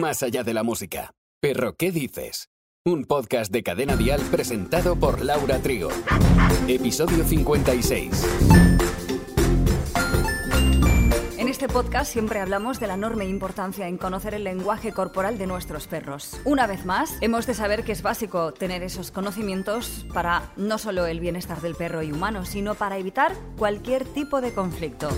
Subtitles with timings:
[0.00, 1.12] más allá de la música.
[1.40, 2.48] Pero, ¿qué dices?
[2.84, 5.88] Un podcast de Cadena Dial presentado por Laura Trigo.
[6.68, 8.24] Episodio 56.
[11.38, 15.46] En este podcast siempre hablamos de la enorme importancia en conocer el lenguaje corporal de
[15.46, 16.40] nuestros perros.
[16.44, 21.06] Una vez más, hemos de saber que es básico tener esos conocimientos para no solo
[21.06, 25.08] el bienestar del perro y humano, sino para evitar cualquier tipo de conflicto.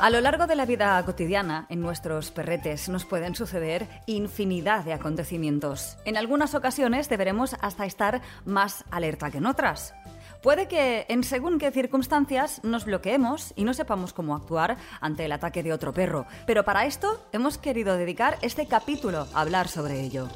[0.00, 4.92] A lo largo de la vida cotidiana, en nuestros perretes nos pueden suceder infinidad de
[4.92, 5.96] acontecimientos.
[6.04, 9.94] En algunas ocasiones deberemos hasta estar más alerta que en otras.
[10.40, 15.32] Puede que en según qué circunstancias nos bloqueemos y no sepamos cómo actuar ante el
[15.32, 20.00] ataque de otro perro, pero para esto hemos querido dedicar este capítulo a hablar sobre
[20.00, 20.28] ello.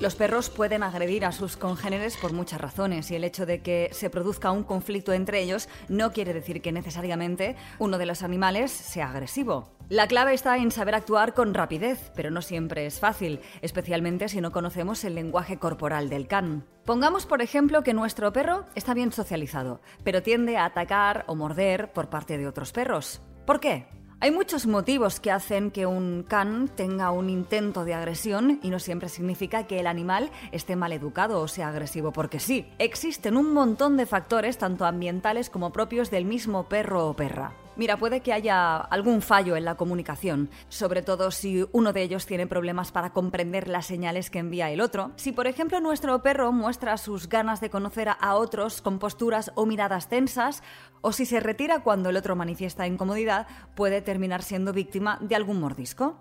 [0.00, 3.90] Los perros pueden agredir a sus congéneres por muchas razones y el hecho de que
[3.92, 8.72] se produzca un conflicto entre ellos no quiere decir que necesariamente uno de los animales
[8.72, 9.70] sea agresivo.
[9.88, 14.40] La clave está en saber actuar con rapidez, pero no siempre es fácil, especialmente si
[14.40, 16.66] no conocemos el lenguaje corporal del can.
[16.84, 21.92] Pongamos, por ejemplo, que nuestro perro está bien socializado, pero tiende a atacar o morder
[21.92, 23.22] por parte de otros perros.
[23.46, 23.86] ¿Por qué?
[24.24, 28.78] Hay muchos motivos que hacen que un can tenga un intento de agresión y no
[28.78, 32.66] siempre significa que el animal esté mal educado o sea agresivo porque sí.
[32.78, 37.52] Existen un montón de factores, tanto ambientales como propios del mismo perro o perra.
[37.76, 42.24] Mira, puede que haya algún fallo en la comunicación, sobre todo si uno de ellos
[42.24, 45.10] tiene problemas para comprender las señales que envía el otro.
[45.16, 49.66] Si, por ejemplo, nuestro perro muestra sus ganas de conocer a otros con posturas o
[49.66, 50.62] miradas tensas,
[51.00, 55.58] o si se retira cuando el otro manifiesta incomodidad, puede terminar siendo víctima de algún
[55.58, 56.16] mordisco.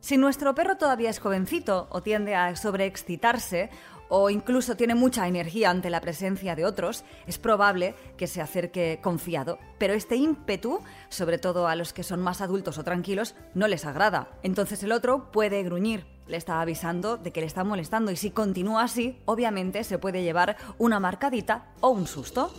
[0.00, 3.70] Si nuestro perro todavía es jovencito o tiende a sobreexcitarse
[4.08, 9.00] o incluso tiene mucha energía ante la presencia de otros, es probable que se acerque
[9.02, 9.58] confiado.
[9.78, 13.84] Pero este ímpetu, sobre todo a los que son más adultos o tranquilos, no les
[13.84, 14.28] agrada.
[14.42, 16.06] Entonces el otro puede gruñir.
[16.26, 20.22] Le está avisando de que le está molestando y si continúa así, obviamente se puede
[20.22, 22.52] llevar una marcadita o un susto.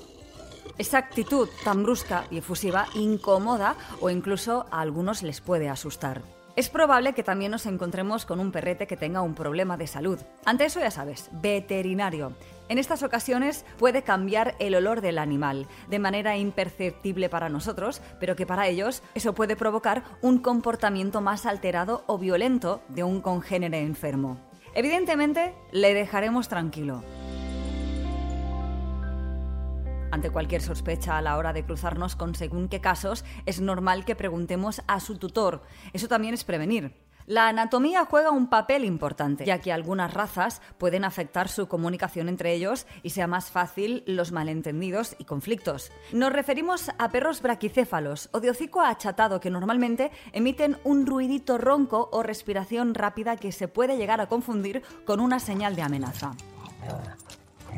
[0.79, 6.38] Esa actitud tan brusca y efusiva incomoda o incluso a algunos les puede asustar.
[6.59, 10.19] Es probable que también nos encontremos con un perrete que tenga un problema de salud.
[10.43, 12.33] Ante eso ya sabes, veterinario.
[12.67, 18.35] En estas ocasiones puede cambiar el olor del animal, de manera imperceptible para nosotros, pero
[18.35, 23.79] que para ellos eso puede provocar un comportamiento más alterado o violento de un congénere
[23.79, 24.37] enfermo.
[24.75, 27.05] Evidentemente, le dejaremos tranquilo.
[30.11, 34.15] Ante cualquier sospecha a la hora de cruzarnos con según qué casos, es normal que
[34.15, 35.61] preguntemos a su tutor.
[35.93, 36.93] Eso también es prevenir.
[37.29, 42.53] La anatomía juega un papel importante, ya que algunas razas pueden afectar su comunicación entre
[42.53, 45.91] ellos y sea más fácil los malentendidos y conflictos.
[46.11, 52.09] Nos referimos a perros braquicéfalos o de hocico achatado que normalmente emiten un ruidito ronco
[52.11, 56.31] o respiración rápida que se puede llegar a confundir con una señal de amenaza.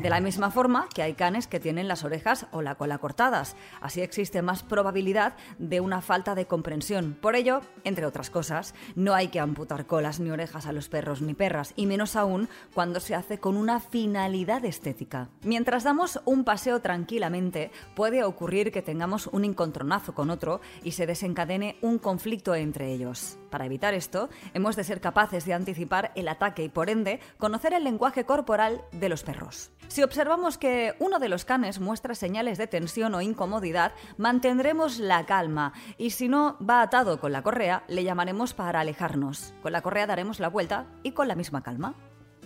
[0.01, 3.55] De la misma forma que hay canes que tienen las orejas o la cola cortadas.
[3.81, 7.15] Así existe más probabilidad de una falta de comprensión.
[7.21, 11.21] Por ello, entre otras cosas, no hay que amputar colas ni orejas a los perros
[11.21, 15.29] ni perras, y menos aún cuando se hace con una finalidad estética.
[15.43, 21.05] Mientras damos un paseo tranquilamente, puede ocurrir que tengamos un encontronazo con otro y se
[21.05, 23.37] desencadene un conflicto entre ellos.
[23.51, 27.73] Para evitar esto, hemos de ser capaces de anticipar el ataque y, por ende, conocer
[27.73, 29.71] el lenguaje corporal de los perros.
[29.91, 35.25] Si observamos que uno de los canes muestra señales de tensión o incomodidad, mantendremos la
[35.25, 39.53] calma y si no va atado con la correa, le llamaremos para alejarnos.
[39.61, 41.95] Con la correa daremos la vuelta y con la misma calma.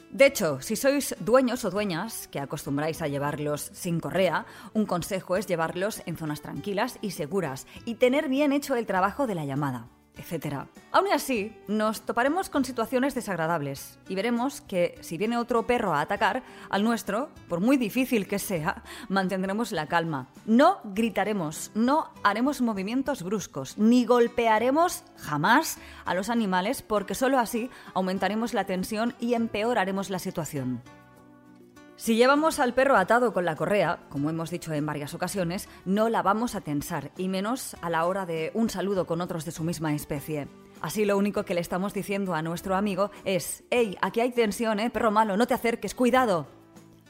[0.10, 5.38] De hecho, si sois dueños o dueñas que acostumbráis a llevarlos sin correa, un consejo
[5.38, 9.46] es llevarlos en zonas tranquilas y seguras y tener bien hecho el trabajo de la
[9.46, 10.68] llamada etc.
[10.92, 16.02] Aún así, nos toparemos con situaciones desagradables y veremos que si viene otro perro a
[16.02, 20.30] atacar al nuestro, por muy difícil que sea, mantendremos la calma.
[20.46, 27.70] No gritaremos, no haremos movimientos bruscos, ni golpearemos jamás a los animales porque solo así
[27.94, 30.82] aumentaremos la tensión y empeoraremos la situación.
[31.98, 36.10] Si llevamos al perro atado con la correa, como hemos dicho en varias ocasiones, no
[36.10, 39.52] la vamos a tensar, y menos a la hora de un saludo con otros de
[39.52, 40.50] su misma especie.
[40.82, 44.82] Así lo único que le estamos diciendo a nuestro amigo es, hey, aquí hay tensión,
[44.82, 44.90] ¿eh?
[44.90, 46.48] Perro malo, no te acerques, cuidado.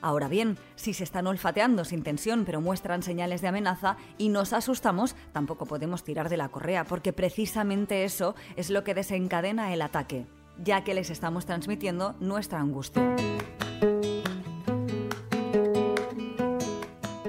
[0.02, 4.54] Ahora bien, si se están olfateando sin tensión pero muestran señales de amenaza y nos
[4.54, 9.82] asustamos, tampoco podemos tirar de la correa, porque precisamente eso es lo que desencadena el
[9.82, 10.28] ataque,
[10.64, 13.16] ya que les estamos transmitiendo nuestra angustia.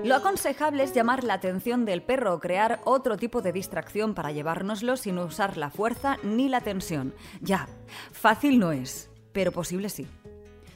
[0.06, 4.30] Lo aconsejable es llamar la atención del perro o crear otro tipo de distracción para
[4.30, 7.12] llevárnoslo sin usar la fuerza ni la tensión.
[7.40, 7.66] Ya,
[8.12, 10.06] fácil no es, pero posible sí.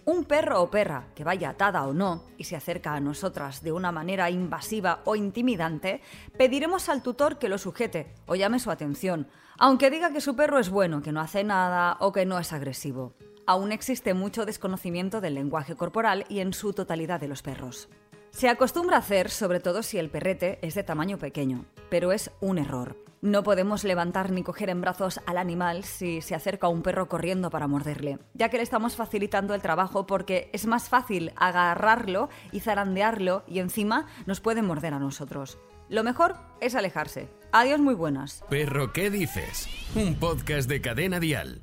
[0.05, 3.71] Un perro o perra que vaya atada o no y se acerca a nosotras de
[3.71, 6.01] una manera invasiva o intimidante,
[6.37, 9.29] pediremos al tutor que lo sujete o llame su atención,
[9.59, 12.53] aunque diga que su perro es bueno, que no hace nada o que no es
[12.53, 13.15] agresivo.
[13.47, 17.89] Aún existe mucho desconocimiento del lenguaje corporal y en su totalidad de los perros.
[18.31, 22.31] Se acostumbra a hacer, sobre todo si el perrete es de tamaño pequeño, pero es
[22.41, 22.97] un error.
[23.23, 27.51] No podemos levantar ni coger en brazos al animal si se acerca un perro corriendo
[27.51, 32.61] para morderle, ya que le estamos facilitando el trabajo porque es más fácil agarrarlo y
[32.61, 35.59] zarandearlo y encima nos puede morder a nosotros.
[35.91, 37.29] Lo mejor es alejarse.
[37.53, 38.43] Adiós muy buenas.
[38.49, 39.69] Perro, ¿qué dices?
[39.95, 41.63] Un podcast de cadena dial.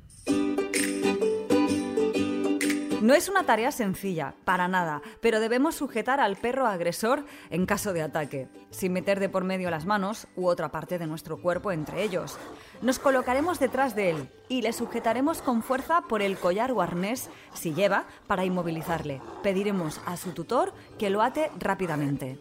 [3.00, 7.92] No es una tarea sencilla, para nada, pero debemos sujetar al perro agresor en caso
[7.92, 11.70] de ataque, sin meter de por medio las manos u otra parte de nuestro cuerpo
[11.70, 12.36] entre ellos.
[12.82, 17.30] Nos colocaremos detrás de él y le sujetaremos con fuerza por el collar o arnés,
[17.54, 19.20] si lleva, para inmovilizarle.
[19.44, 22.40] Pediremos a su tutor que lo ate rápidamente.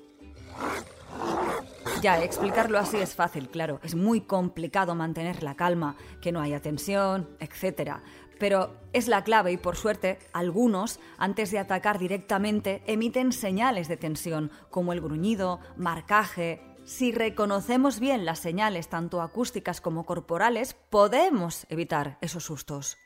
[2.02, 3.80] Ya, explicarlo así es fácil, claro.
[3.84, 7.98] Es muy complicado mantener la calma, que no haya tensión, etc.
[8.40, 13.98] Pero es la clave y por suerte algunos, antes de atacar directamente, emiten señales de
[13.98, 16.62] tensión, como el gruñido, marcaje.
[16.86, 22.98] Si reconocemos bien las señales, tanto acústicas como corporales, podemos evitar esos sustos.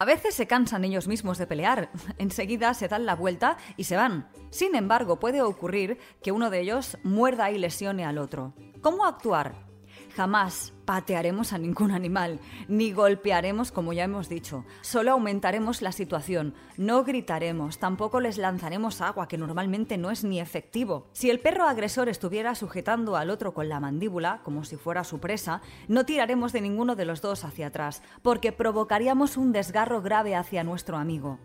[0.00, 3.96] A veces se cansan ellos mismos de pelear, enseguida se dan la vuelta y se
[3.96, 4.30] van.
[4.50, 8.54] Sin embargo, puede ocurrir que uno de ellos muerda y lesione al otro.
[8.80, 9.67] ¿Cómo actuar?
[10.18, 14.64] Jamás patearemos a ningún animal, ni golpearemos como ya hemos dicho.
[14.80, 20.40] Solo aumentaremos la situación, no gritaremos, tampoco les lanzaremos agua, que normalmente no es ni
[20.40, 21.06] efectivo.
[21.12, 25.20] Si el perro agresor estuviera sujetando al otro con la mandíbula, como si fuera su
[25.20, 30.34] presa, no tiraremos de ninguno de los dos hacia atrás, porque provocaríamos un desgarro grave
[30.34, 31.38] hacia nuestro amigo.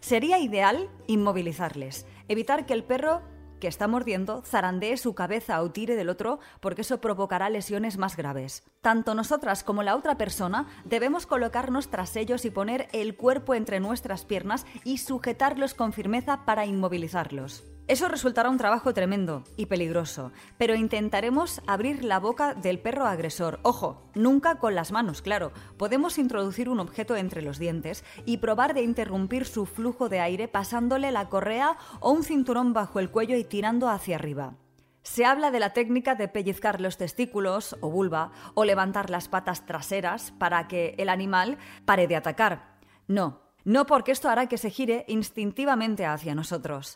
[0.00, 3.20] Sería ideal inmovilizarles, evitar que el perro
[3.64, 8.14] que está mordiendo zarandee su cabeza o tire del otro porque eso provocará lesiones más
[8.14, 8.62] graves.
[8.82, 13.80] Tanto nosotras como la otra persona debemos colocarnos tras ellos y poner el cuerpo entre
[13.80, 17.73] nuestras piernas y sujetarlos con firmeza para inmovilizarlos.
[17.86, 23.60] Eso resultará un trabajo tremendo y peligroso, pero intentaremos abrir la boca del perro agresor.
[23.62, 25.52] Ojo, nunca con las manos, claro.
[25.76, 30.48] Podemos introducir un objeto entre los dientes y probar de interrumpir su flujo de aire
[30.48, 34.54] pasándole la correa o un cinturón bajo el cuello y tirando hacia arriba.
[35.02, 39.66] Se habla de la técnica de pellizcar los testículos o vulva o levantar las patas
[39.66, 42.78] traseras para que el animal pare de atacar.
[43.06, 46.94] No, no porque esto hará que se gire instintivamente hacia nosotros.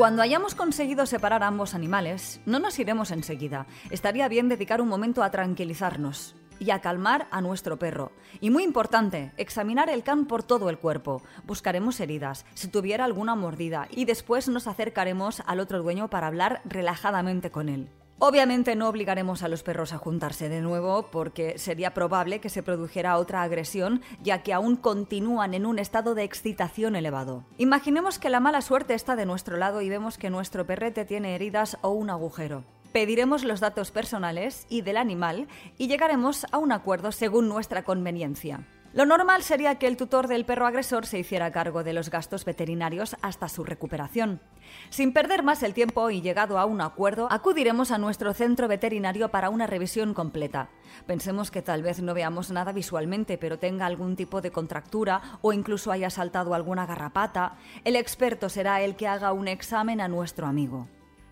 [0.00, 3.66] Cuando hayamos conseguido separar a ambos animales, no nos iremos enseguida.
[3.90, 8.10] Estaría bien dedicar un momento a tranquilizarnos y a calmar a nuestro perro.
[8.40, 11.20] Y muy importante, examinar el can por todo el cuerpo.
[11.44, 16.62] Buscaremos heridas, si tuviera alguna mordida, y después nos acercaremos al otro dueño para hablar
[16.64, 17.90] relajadamente con él.
[18.22, 22.62] Obviamente no obligaremos a los perros a juntarse de nuevo porque sería probable que se
[22.62, 27.46] produjera otra agresión ya que aún continúan en un estado de excitación elevado.
[27.56, 31.34] Imaginemos que la mala suerte está de nuestro lado y vemos que nuestro perrete tiene
[31.34, 32.62] heridas o un agujero.
[32.92, 35.48] Pediremos los datos personales y del animal
[35.78, 38.66] y llegaremos a un acuerdo según nuestra conveniencia.
[38.92, 42.44] Lo normal sería que el tutor del perro agresor se hiciera cargo de los gastos
[42.44, 44.40] veterinarios hasta su recuperación.
[44.88, 49.28] Sin perder más el tiempo y llegado a un acuerdo, acudiremos a nuestro centro veterinario
[49.28, 50.70] para una revisión completa.
[51.06, 55.52] Pensemos que tal vez no veamos nada visualmente, pero tenga algún tipo de contractura o
[55.52, 57.58] incluso haya saltado alguna garrapata.
[57.84, 60.88] El experto será el que haga un examen a nuestro amigo.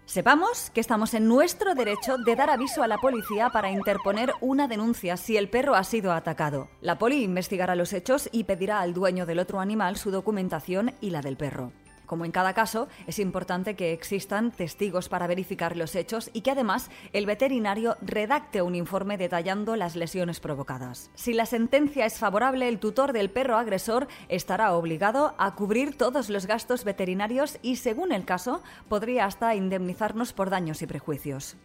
[0.09, 4.67] Sepamos que estamos en nuestro derecho de dar aviso a la policía para interponer una
[4.67, 6.71] denuncia si el perro ha sido atacado.
[6.81, 11.11] La poli investigará los hechos y pedirá al dueño del otro animal su documentación y
[11.11, 11.73] la del perro.
[12.09, 16.51] Como en cada caso, es importante que existan testigos para verificar los hechos y que
[16.51, 21.11] además el veterinario redacte un informe detallando las lesiones provocadas.
[21.15, 26.31] Si la sentencia es favorable, el tutor del perro agresor estará obligado a cubrir todos
[26.31, 31.57] los gastos veterinarios y, según el caso, podría hasta indemnizarnos por daños y prejuicios.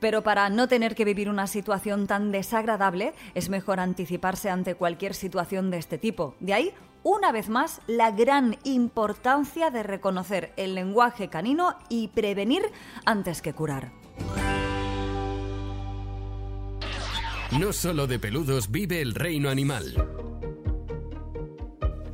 [0.00, 5.14] Pero para no tener que vivir una situación tan desagradable, es mejor anticiparse ante cualquier
[5.14, 6.34] situación de este tipo.
[6.40, 12.62] De ahí una vez más la gran importancia de reconocer el lenguaje canino y prevenir
[13.04, 13.92] antes que curar.
[17.58, 20.08] No solo de peludos vive el reino animal.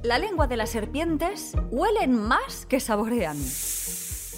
[0.02, 3.36] La lengua de las serpientes huelen más que saborean.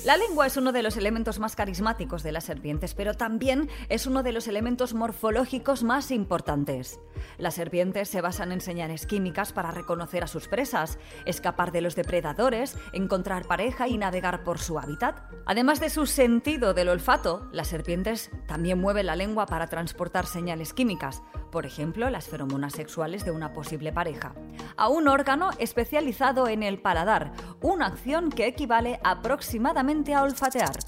[0.02, 4.06] La lengua es uno de los elementos más carismáticos de las serpientes, pero también es
[4.06, 6.98] uno de los elementos morfológicos más importantes.
[7.36, 11.96] Las serpientes se basan en señales químicas para reconocer a sus presas, escapar de los
[11.96, 15.20] depredadores, encontrar pareja y navegar por su hábitat.
[15.44, 20.72] Además de su sentido del olfato, las serpientes también mueven la lengua para transportar señales
[20.72, 24.34] químicas, por ejemplo, las feromonas sexuales de una posible pareja,
[24.76, 30.78] a un órgano especializado en el paladar, una acción que equivale aproximadamente a olfatear.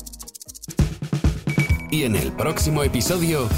[1.91, 3.49] Y en el próximo episodio...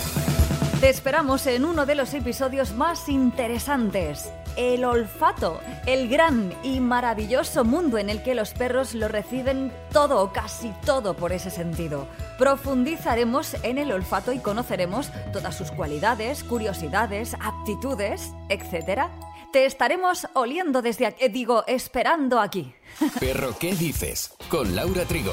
[0.81, 4.31] Te esperamos en uno de los episodios más interesantes.
[4.57, 10.23] El olfato, el gran y maravilloso mundo en el que los perros lo reciben todo
[10.23, 12.07] o casi todo por ese sentido.
[12.39, 19.09] Profundizaremos en el olfato y conoceremos todas sus cualidades, curiosidades, aptitudes, etc.
[19.53, 22.75] Te estaremos oliendo desde aquí, digo, esperando aquí.
[23.19, 24.35] Perro, ¿qué dices?
[24.49, 25.33] Con Laura Trigo.